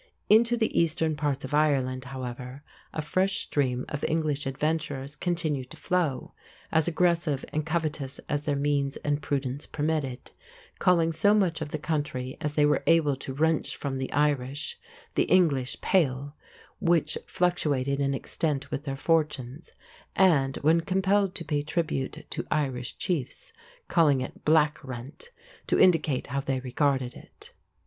Into 0.29 0.57
the 0.57 0.75
eastern 0.81 1.15
parts 1.15 1.45
of 1.45 1.53
Ireland, 1.53 2.05
however, 2.05 2.63
a 2.91 3.03
fresh 3.03 3.37
stream 3.41 3.85
of 3.87 4.03
English 4.05 4.47
adventurers 4.47 5.15
continued 5.15 5.69
to 5.69 5.77
flow, 5.77 6.33
as 6.71 6.87
aggressive 6.87 7.45
and 7.53 7.67
covetous 7.67 8.17
as 8.27 8.41
their 8.45 8.55
means 8.55 8.97
and 9.05 9.21
prudence 9.21 9.67
permitted; 9.67 10.31
calling 10.79 11.13
so 11.13 11.35
much 11.35 11.61
of 11.61 11.69
the 11.69 11.77
country 11.77 12.35
as 12.41 12.55
they 12.55 12.65
were 12.65 12.81
able 12.87 13.15
to 13.17 13.31
wrench 13.31 13.77
from 13.77 13.97
the 13.97 14.11
Irish 14.11 14.79
"the 15.13 15.25
English 15.25 15.79
Pale", 15.81 16.35
which 16.79 17.15
fluctuated 17.27 18.01
in 18.01 18.15
extent 18.15 18.71
with 18.71 18.85
their 18.85 18.97
fortunes; 18.97 19.69
and, 20.15 20.57
when 20.63 20.81
compelled 20.81 21.35
to 21.35 21.45
pay 21.45 21.61
tribute 21.61 22.25
to 22.31 22.47
Irish 22.49 22.97
chiefs, 22.97 23.53
calling 23.87 24.19
it 24.21 24.43
"black 24.45 24.83
rent", 24.83 25.29
to 25.67 25.77
indicate 25.79 26.25
how 26.25 26.39
they 26.39 26.59
regarded 26.59 27.13
it. 27.13 27.53